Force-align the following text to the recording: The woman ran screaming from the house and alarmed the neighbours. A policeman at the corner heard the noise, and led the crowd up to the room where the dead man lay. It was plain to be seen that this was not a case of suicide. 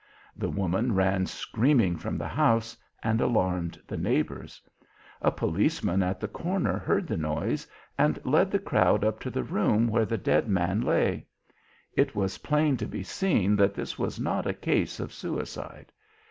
The 0.35 0.49
woman 0.49 0.95
ran 0.95 1.27
screaming 1.27 1.95
from 1.95 2.17
the 2.17 2.27
house 2.27 2.75
and 3.03 3.21
alarmed 3.21 3.79
the 3.85 3.97
neighbours. 3.99 4.59
A 5.21 5.29
policeman 5.31 6.01
at 6.01 6.19
the 6.19 6.27
corner 6.27 6.79
heard 6.79 7.05
the 7.05 7.17
noise, 7.17 7.67
and 7.99 8.17
led 8.25 8.49
the 8.49 8.57
crowd 8.57 9.03
up 9.05 9.19
to 9.19 9.29
the 9.29 9.43
room 9.43 9.87
where 9.87 10.05
the 10.05 10.17
dead 10.17 10.47
man 10.47 10.81
lay. 10.81 11.27
It 11.93 12.15
was 12.15 12.39
plain 12.39 12.77
to 12.77 12.87
be 12.87 13.03
seen 13.03 13.55
that 13.57 13.75
this 13.75 13.99
was 13.99 14.19
not 14.19 14.47
a 14.47 14.55
case 14.55 14.99
of 14.99 15.13
suicide. 15.13 15.91